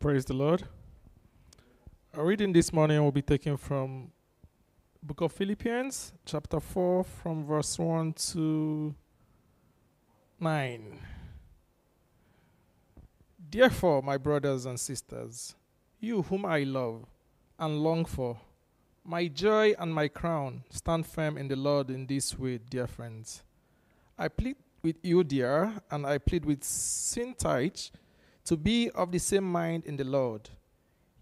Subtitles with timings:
[0.00, 0.62] Praise the Lord.
[2.14, 4.10] Our reading this morning will be taken from
[5.02, 8.94] Book of Philippians, chapter 4, from verse 1 to
[10.40, 11.00] 9.
[13.50, 15.54] Therefore, my brothers and sisters,
[16.00, 17.04] you whom I love
[17.58, 18.40] and long for,
[19.04, 23.42] my joy and my crown, stand firm in the Lord in this way, dear friends.
[24.18, 27.90] I plead with Euodia, and I plead with Syntyche
[28.50, 30.50] to be of the same mind in the Lord.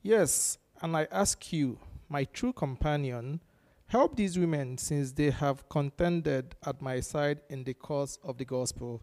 [0.01, 3.43] Yes, and I ask you, my true companion,
[3.87, 8.47] help these women since they have contended at my side in the cause of the
[8.47, 9.03] gospel,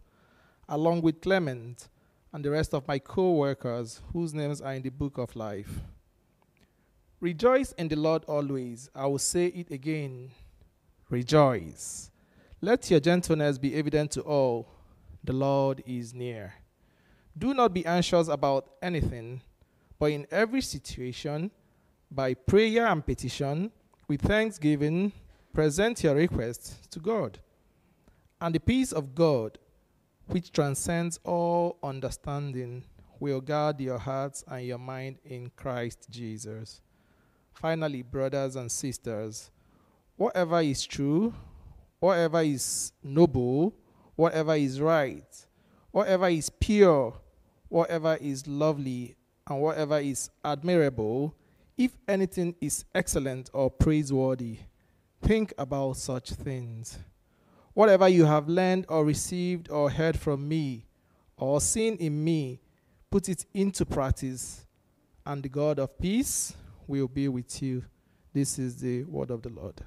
[0.68, 1.88] along with Clement
[2.32, 5.82] and the rest of my co workers whose names are in the book of life.
[7.20, 8.90] Rejoice in the Lord always.
[8.92, 10.32] I will say it again.
[11.10, 12.10] Rejoice.
[12.60, 14.66] Let your gentleness be evident to all.
[15.22, 16.54] The Lord is near.
[17.38, 19.42] Do not be anxious about anything,
[19.98, 21.50] but in every situation,
[22.10, 23.70] by prayer and petition,
[24.08, 25.12] with thanksgiving,
[25.52, 27.38] present your requests to God.
[28.40, 29.58] And the peace of God,
[30.28, 32.84] which transcends all understanding,
[33.18, 36.80] will guard your hearts and your mind in Christ Jesus.
[37.54, 39.50] Finally, brothers and sisters,
[40.16, 41.34] whatever is true,
[41.98, 43.74] whatever is noble,
[44.14, 45.46] whatever is right,
[45.90, 47.14] whatever is pure,
[47.68, 49.16] whatever is lovely,
[49.48, 51.34] and whatever is admirable,
[51.78, 54.58] if anything is excellent or praiseworthy,
[55.22, 56.98] think about such things.
[57.74, 60.86] Whatever you have learned or received or heard from me
[61.36, 62.60] or seen in me,
[63.10, 64.66] put it into practice,
[65.24, 66.54] and the God of peace
[66.86, 67.84] will be with you.
[68.32, 69.80] This is the word of the Lord.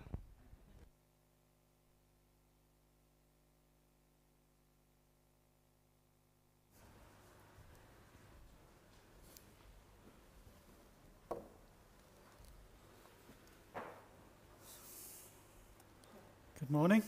[16.69, 17.01] Good morning.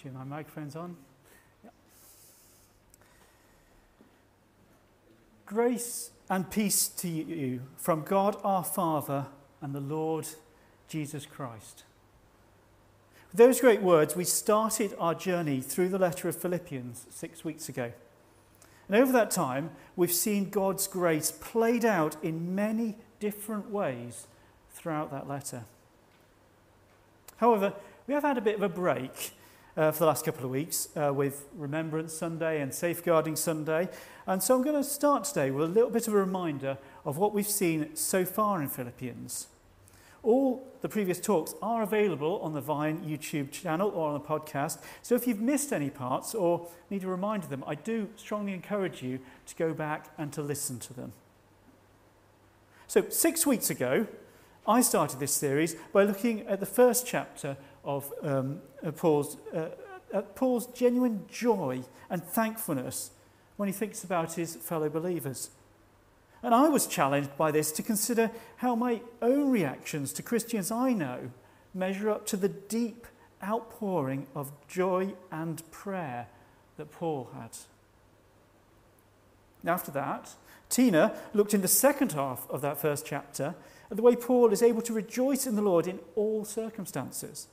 [0.00, 0.96] See my microphone's on.
[5.44, 9.26] Grace and peace to you from God our Father
[9.60, 10.28] and the Lord
[10.86, 11.82] Jesus Christ.
[13.32, 17.68] With those great words, we started our journey through the letter of Philippians six weeks
[17.68, 17.90] ago.
[18.86, 24.28] And over that time, we've seen God's grace played out in many different ways
[24.70, 25.64] throughout that letter.
[27.36, 27.74] However,
[28.06, 29.32] we have had a bit of a break
[29.76, 33.88] uh, for the last couple of weeks uh, with Remembrance Sunday and Safeguarding Sunday.
[34.26, 37.18] And so I'm going to start today with a little bit of a reminder of
[37.18, 39.48] what we've seen so far in Philippians.
[40.22, 44.78] All the previous talks are available on the Vine YouTube channel or on the podcast.
[45.02, 48.54] So if you've missed any parts or need a reminder of them, I do strongly
[48.54, 51.12] encourage you to go back and to listen to them.
[52.88, 54.06] So, six weeks ago,
[54.68, 58.60] I started this series by looking at the first chapter of um,
[58.96, 59.68] Paul's, uh,
[60.12, 63.10] uh, Paul's genuine joy and thankfulness
[63.56, 65.50] when he thinks about his fellow believers.
[66.42, 70.92] And I was challenged by this to consider how my own reactions to Christians I
[70.92, 71.30] know
[71.72, 73.06] measure up to the deep
[73.44, 76.26] outpouring of joy and prayer
[76.76, 77.50] that Paul had.
[79.64, 80.34] After that,
[80.68, 83.54] Tina looked in the second half of that first chapter at
[83.90, 87.48] the way Paul is able to rejoice in the Lord in all circumstances.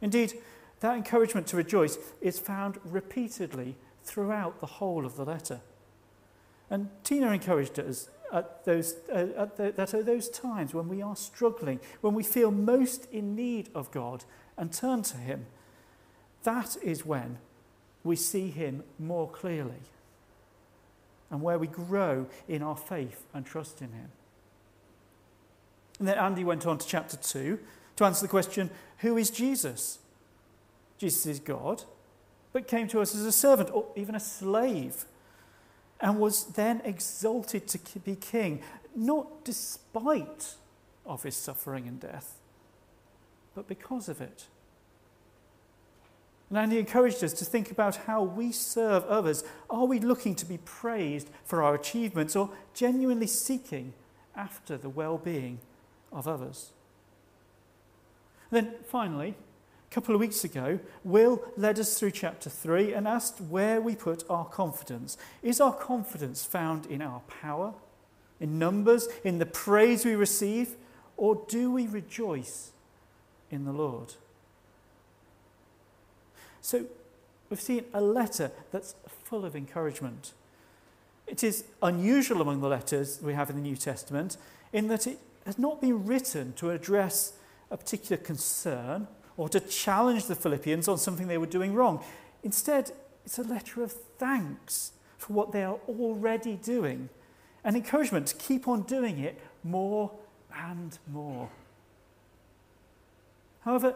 [0.00, 0.34] Indeed,
[0.80, 5.60] that encouragement to rejoice is found repeatedly throughout the whole of the letter.
[6.70, 11.02] And Tina encouraged us at those, uh, at the, that at those times when we
[11.02, 14.24] are struggling, when we feel most in need of God
[14.56, 15.46] and turn to Him,
[16.42, 17.38] that is when
[18.02, 19.82] we see Him more clearly
[21.30, 24.10] and where we grow in our faith and trust in Him.
[25.98, 27.58] And then Andy went on to chapter 2
[27.96, 29.98] to answer the question who is Jesus?
[30.98, 31.82] Jesus is God,
[32.52, 35.04] but came to us as a servant or even a slave,
[36.00, 38.62] and was then exalted to be king,
[38.94, 40.54] not despite
[41.04, 42.38] of his suffering and death,
[43.54, 44.46] but because of it.
[46.48, 49.44] And Andy encouraged us to think about how we serve others.
[49.68, 53.92] Are we looking to be praised for our achievements or genuinely seeking
[54.36, 55.58] after the well being
[56.14, 56.70] of others?
[58.50, 59.34] Then finally,
[59.90, 63.94] a couple of weeks ago, Will led us through chapter 3 and asked where we
[63.96, 65.18] put our confidence.
[65.42, 67.74] Is our confidence found in our power,
[68.40, 70.76] in numbers, in the praise we receive,
[71.16, 72.70] or do we rejoice
[73.50, 74.14] in the Lord?
[76.60, 76.86] So
[77.50, 80.32] we've seen a letter that's full of encouragement.
[81.26, 84.36] It is unusual among the letters we have in the New Testament
[84.72, 87.34] in that it has not been written to address
[87.70, 89.06] a particular concern
[89.36, 92.02] or to challenge the Philippians on something they were doing wrong.
[92.42, 92.92] Instead,
[93.24, 97.08] it's a letter of thanks for what they are already doing
[97.64, 100.10] and encouragement to keep on doing it more
[100.54, 101.48] and more.
[103.62, 103.94] However,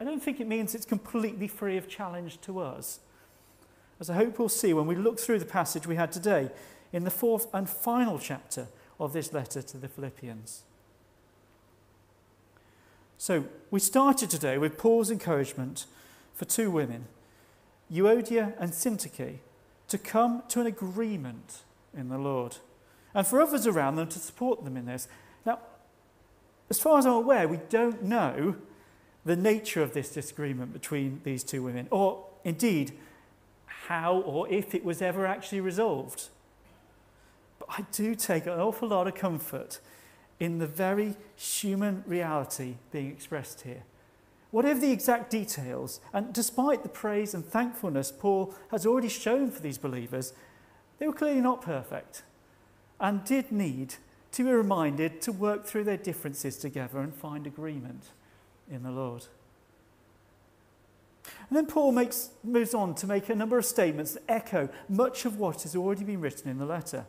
[0.00, 3.00] I don't think it means it's completely free of challenge to us.
[4.00, 6.50] As I hope we'll see when we look through the passage we had today
[6.92, 10.62] in the fourth and final chapter of this letter to the Philippians.
[13.16, 15.86] So, we started today with Paul's encouragement
[16.34, 17.06] for two women,
[17.92, 19.38] Euodia and Syntyche,
[19.88, 21.62] to come to an agreement
[21.96, 22.58] in the Lord,
[23.14, 25.08] and for others around them to support them in this.
[25.44, 25.58] Now,
[26.70, 28.56] as far as I'm aware, we don't know
[29.24, 32.92] the nature of this disagreement between these two women, or indeed,
[33.66, 36.28] how or if it was ever actually resolved.
[37.68, 39.80] I do take an awful lot of comfort
[40.40, 43.82] in the very human reality being expressed here.
[44.50, 49.60] Whatever the exact details, and despite the praise and thankfulness Paul has already shown for
[49.60, 50.32] these believers,
[50.98, 52.22] they were clearly not perfect
[52.98, 53.96] and did need
[54.32, 58.04] to be reminded to work through their differences together and find agreement
[58.70, 59.26] in the Lord.
[61.48, 65.24] And then Paul makes, moves on to make a number of statements that echo much
[65.24, 67.06] of what has already been written in the letter.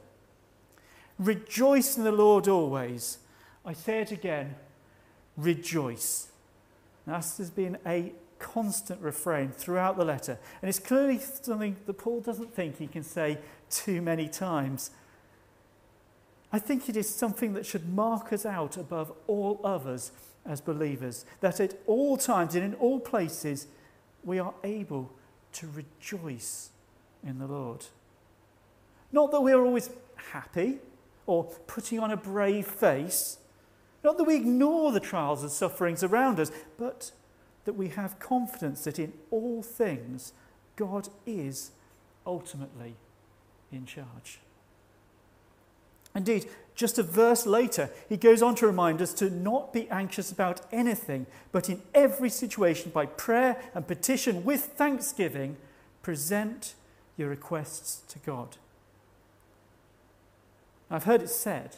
[1.20, 3.20] Rejoice in the Lord always.
[3.66, 4.56] I say it again
[5.40, 6.28] rejoice.
[7.06, 11.94] Now, this has been a constant refrain throughout the letter, and it's clearly something that
[11.94, 13.38] Paul doesn't think he can say
[13.70, 14.92] too many times.
[16.52, 20.12] I think it is something that should mark us out above all others
[20.46, 23.68] as believers, that at all times and in all places
[24.24, 25.12] we are able
[25.54, 26.70] to rejoice
[27.24, 27.86] in the Lord.
[29.12, 29.90] Not that we are always
[30.32, 30.80] happy
[31.30, 33.38] or putting on a brave face,
[34.04, 37.12] not that we ignore the trials and sufferings around us, but
[37.66, 40.34] that we have confidence that in all things
[40.76, 41.70] God is
[42.26, 42.96] ultimately
[43.72, 44.40] in charge.
[46.16, 50.32] Indeed, just a verse later, he goes on to remind us to not be anxious
[50.32, 55.58] about anything, but in every situation, by prayer and petition with thanksgiving,
[56.02, 56.74] present
[57.18, 58.58] your requests to God.
[60.92, 61.78] I've heard it said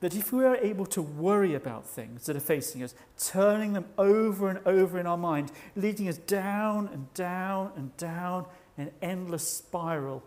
[0.00, 3.86] that if we are able to worry about things that are facing us, turning them
[3.96, 8.92] over and over in our mind, leading us down and down and down in an
[9.00, 10.22] endless spiral,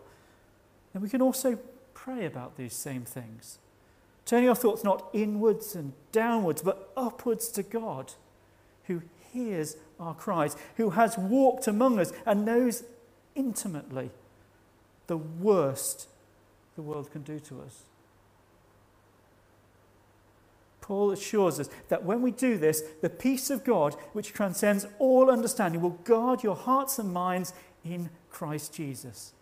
[0.92, 1.58] then we can also
[1.94, 3.58] pray about these same things.
[4.24, 8.14] Turning our thoughts not inwards and downwards, but upwards to God,
[8.84, 9.02] who
[9.32, 12.84] hears our cries, who has walked among us and knows
[13.34, 14.10] intimately
[15.06, 16.08] the worst
[16.78, 17.82] the world can do to us.
[20.80, 25.28] Paul assures us that when we do this, the peace of God, which transcends all
[25.28, 27.52] understanding, will guard your hearts and minds
[27.84, 29.32] in Christ Jesus.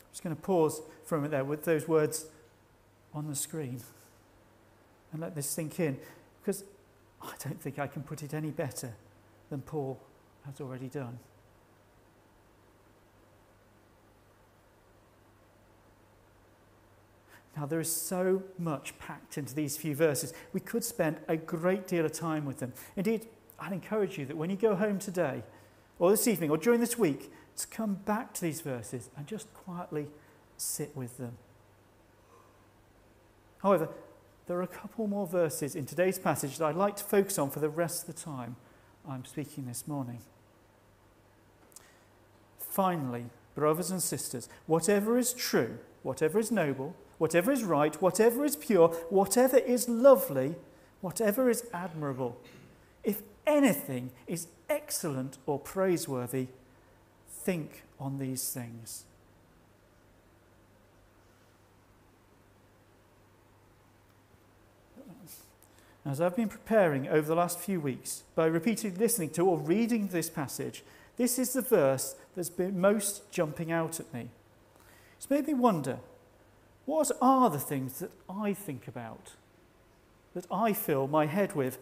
[0.00, 2.26] I'm just going to pause for a minute there with those words
[3.14, 3.80] on the screen
[5.12, 5.98] and let this sink in
[6.42, 6.62] because
[7.22, 8.92] I don't think I can put it any better
[9.48, 9.98] than Paul
[10.44, 11.18] has already done.
[17.56, 20.32] Now, there is so much packed into these few verses.
[20.52, 22.72] We could spend a great deal of time with them.
[22.96, 23.26] Indeed,
[23.58, 25.42] I'd encourage you that when you go home today,
[25.98, 29.52] or this evening, or during this week, to come back to these verses and just
[29.52, 30.06] quietly
[30.56, 31.36] sit with them.
[33.58, 33.88] However,
[34.46, 37.50] there are a couple more verses in today's passage that I'd like to focus on
[37.50, 38.56] for the rest of the time
[39.08, 40.20] I'm speaking this morning.
[42.58, 48.56] Finally, brothers and sisters, whatever is true, whatever is noble, whatever is right, whatever is
[48.56, 50.56] pure, whatever is lovely,
[51.02, 52.36] whatever is admirable,
[53.04, 56.48] if anything is excellent or praiseworthy,
[57.28, 59.04] think on these things.
[66.04, 70.08] As I've been preparing over the last few weeks by repeatedly listening to or reading
[70.08, 70.82] this passage,
[71.16, 74.30] this is the verse that's been most jumping out at me.
[75.16, 76.00] It's made me wonder
[76.86, 79.32] what are the things that I think about,
[80.34, 81.78] that I fill my head with?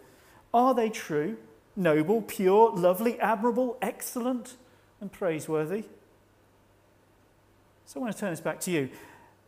[0.52, 1.38] Are they true,
[1.76, 4.56] noble, pure, lovely, admirable, excellent,
[5.00, 5.84] and praiseworthy?
[7.86, 8.90] So I want to turn this back to you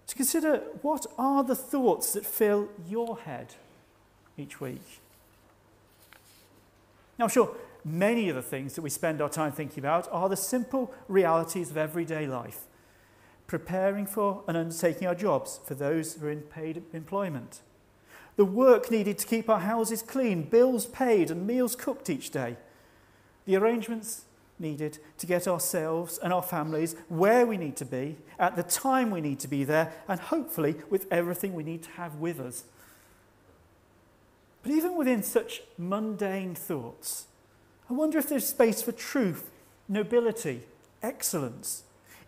[0.06, 3.54] to consider what are the thoughts that fill your head
[4.36, 5.00] each week.
[7.18, 7.54] Now, I'm sure,
[7.84, 11.70] many of the things that we spend our time thinking about are the simple realities
[11.70, 12.64] of everyday life
[13.52, 17.60] preparing for and undertaking our jobs for those who are in paid employment.
[18.36, 22.56] The work needed to keep our houses clean, bills paid, and meals cooked each day.
[23.44, 24.24] The arrangements
[24.58, 29.10] needed to get ourselves and our families where we need to be, at the time
[29.10, 32.64] we need to be there, and hopefully with everything we need to have with us.
[34.62, 37.26] But even within such mundane thoughts,
[37.90, 39.50] I wonder if there's space for truth,
[39.90, 40.62] nobility,
[41.02, 41.82] excellence.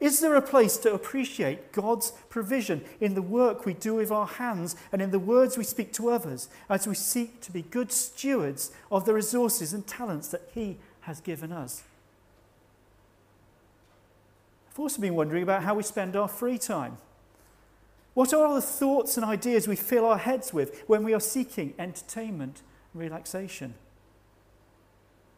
[0.05, 4.27] Is there a place to appreciate God's provision in the work we do with our
[4.27, 7.91] hands and in the words we speak to others as we seek to be good
[7.91, 11.85] stewards of the resources and talents that He has given us?
[14.71, 16.99] I've also been wondering about how we spend our free time.
[18.13, 21.73] What are the thoughts and ideas we fill our heads with when we are seeking
[21.79, 22.61] entertainment
[22.93, 23.73] and relaxation?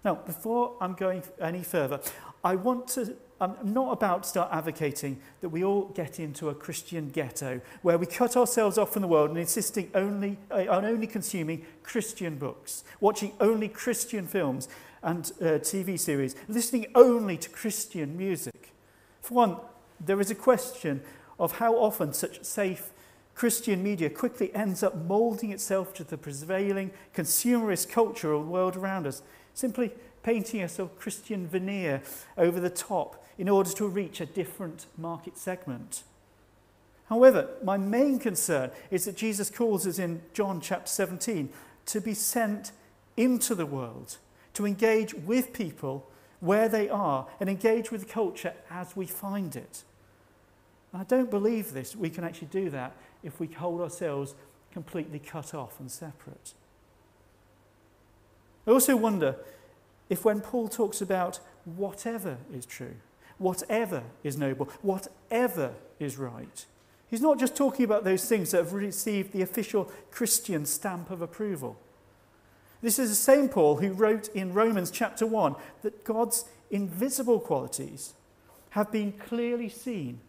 [0.05, 2.01] Now, before I'm going any further,
[2.43, 6.55] I want to, I'm not about to start advocating that we all get into a
[6.55, 10.87] Christian ghetto where we cut ourselves off from the world and insisting only, uh, on
[10.87, 14.69] only consuming Christian books, watching only Christian films
[15.03, 18.73] and uh, TV series, listening only to Christian music.
[19.21, 19.57] For one,
[20.01, 21.03] there is a question
[21.39, 22.91] of how often such safe
[23.35, 28.77] Christian media quickly ends up moulding itself to the prevailing consumerist culture of the world
[28.77, 29.21] around us,
[29.53, 29.93] simply
[30.27, 32.03] painting a sort of Christian veneer
[32.37, 36.03] over the top in order to reach a different market segment.
[37.09, 41.49] However, my main concern is that Jesus calls us in John chapter 17
[41.87, 42.73] to be sent
[43.17, 44.19] into the world,
[44.55, 49.85] to engage with people where they are and engage with culture as we find it.
[50.93, 51.95] I don't believe this.
[51.95, 54.35] We can actually do that if we hold ourselves
[54.73, 56.53] completely cut off and separate.
[58.67, 59.37] I also wonder
[60.09, 62.95] if when Paul talks about whatever is true,
[63.39, 66.65] whatever is noble, whatever is right,
[67.09, 71.23] he's not just talking about those things that have received the official Christian stamp of
[71.23, 71.79] approval.
[72.83, 78.15] This is the same Paul who wrote in Romans chapter 1 that God's invisible qualities
[78.71, 80.21] have been clearly seen,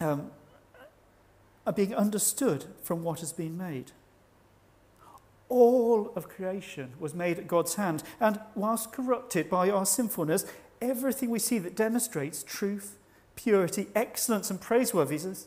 [0.00, 0.30] um,
[1.66, 3.92] are being understood from what has been made.
[5.52, 10.46] All of creation was made at God's hand, and whilst corrupted by our sinfulness,
[10.80, 12.96] everything we see that demonstrates truth,
[13.36, 15.46] purity, excellence, and praiseworthiness,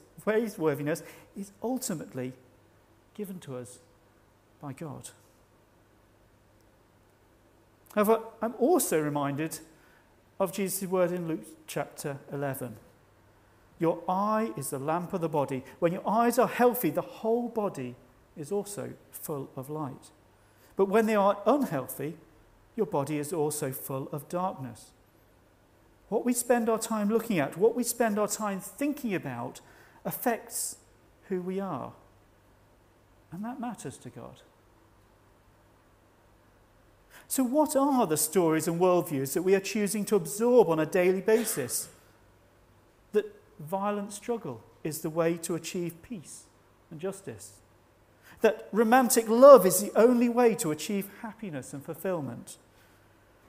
[1.35, 2.33] is ultimately
[3.15, 3.79] given to us
[4.62, 5.09] by God.
[7.95, 9.57] However, I'm also reminded
[10.39, 12.75] of Jesus' word in Luke chapter 11.
[13.79, 15.63] Your eye is the lamp of the body.
[15.79, 17.95] When your eyes are healthy, the whole body
[18.38, 20.12] is also full of light.
[20.75, 22.18] But when they are unhealthy,
[22.75, 24.92] your body is also full of darkness.
[26.10, 29.62] What we spend our time looking at, what we spend our time thinking about,
[30.04, 30.77] affects
[31.30, 31.94] who we are.
[33.32, 34.42] And that matters to God.
[37.27, 40.86] So, what are the stories and worldviews that we are choosing to absorb on a
[40.86, 41.89] daily basis?
[43.13, 43.25] That
[43.60, 46.44] violent struggle is the way to achieve peace
[46.92, 47.54] and justice.
[48.42, 52.58] That romantic love is the only way to achieve happiness and fulfillment.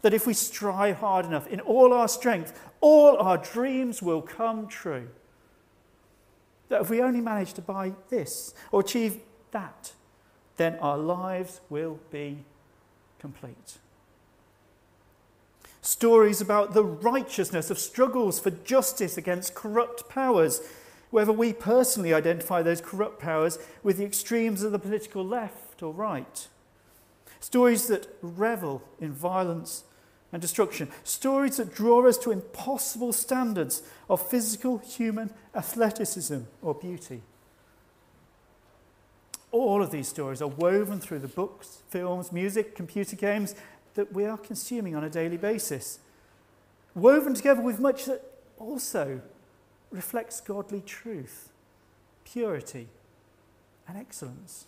[0.02, 4.68] That if we strive hard enough in all our strength, all our dreams will come
[4.68, 5.08] true.
[6.68, 9.20] That if we only manage to buy this or achieve
[9.52, 9.92] that,
[10.56, 12.44] then our lives will be
[13.18, 13.78] complete.
[15.80, 20.60] Stories about the righteousness of struggles for justice against corrupt powers,
[21.16, 25.90] whether we personally identify those corrupt powers with the extremes of the political left or
[25.90, 26.46] right.
[27.40, 29.84] Stories that revel in violence
[30.30, 30.90] and destruction.
[31.04, 37.22] Stories that draw us to impossible standards of physical human athleticism or beauty.
[39.52, 43.54] All of these stories are woven through the books, films, music, computer games
[43.94, 45.98] that we are consuming on a daily basis,
[46.94, 48.22] woven together with much that
[48.58, 49.22] also
[49.96, 51.50] reflects godly truth,
[52.24, 52.88] purity,
[53.88, 54.66] and excellence.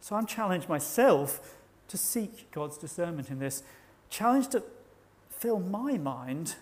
[0.00, 1.56] So I'm challenged myself
[1.88, 3.62] to seek God's discernment in this,
[4.10, 4.62] challenged to
[5.30, 6.56] fill my mind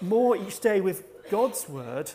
[0.00, 2.12] more each day with God's word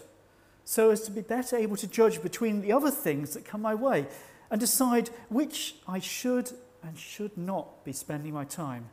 [0.65, 3.73] so as to be better able to judge between the other things that come my
[3.73, 4.07] way
[4.51, 6.51] and decide which I should
[6.83, 8.89] and should not be spending my time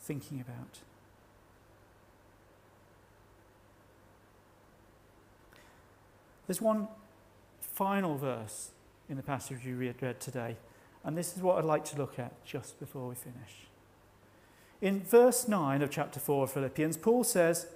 [0.00, 0.80] thinking about.
[6.50, 6.88] There's one
[7.60, 8.72] final verse
[9.08, 10.56] in the passage you read today,
[11.04, 13.68] and this is what I'd like to look at just before we finish.
[14.80, 17.68] In verse 9 of chapter 4 of Philippians, Paul says,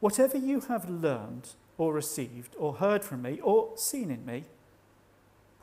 [0.00, 4.44] Whatever you have learned or received or heard from me or seen in me,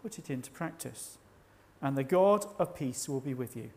[0.02, 1.20] put it into practice,
[1.84, 3.70] and the God of peace will be with you.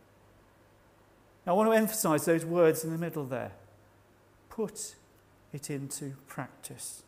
[1.47, 3.53] Now, I want to emphasize those words in the middle there.
[4.49, 4.95] Put
[5.53, 7.03] it into practice.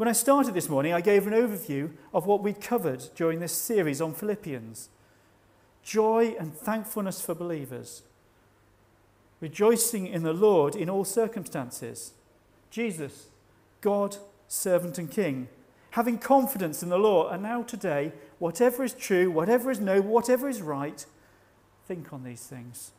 [0.00, 3.52] When I started this morning, I gave an overview of what we'd covered during this
[3.52, 4.88] series on Philippians.
[5.82, 8.00] Joy and thankfulness for believers,
[9.42, 12.14] rejoicing in the Lord in all circumstances,
[12.70, 13.26] Jesus,
[13.82, 14.16] God,
[14.48, 15.48] servant, and King,
[15.90, 20.48] having confidence in the Lord, and now today, whatever is true, whatever is noble, whatever
[20.48, 21.04] is right,
[21.86, 22.92] think on these things.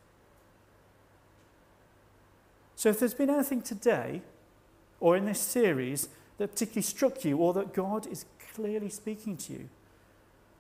[2.76, 4.22] So, if there's been anything today
[5.00, 6.08] or in this series
[6.42, 9.70] that particularly struck you or that God is clearly speaking to you,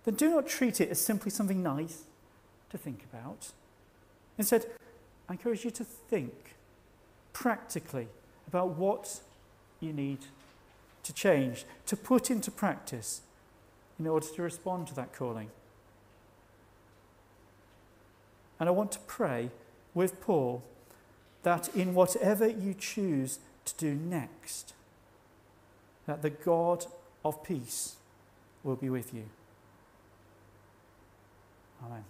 [0.04, 2.04] then do not treat it as simply something nice
[2.70, 3.50] to think about.
[4.38, 4.68] Instead,
[5.28, 6.54] I encourage you to think
[7.34, 8.10] practically
[8.48, 9.22] about what
[9.80, 10.20] you need
[11.02, 13.22] to change, to put into practice
[13.98, 15.50] in order to respond to that calling.
[18.60, 19.50] And I want to pray
[19.96, 20.62] with Paul
[21.42, 24.76] that in whatever you choose to do next,
[26.06, 26.86] that the God
[27.24, 27.96] of peace
[28.64, 29.26] will be with you.
[31.86, 32.04] Amen.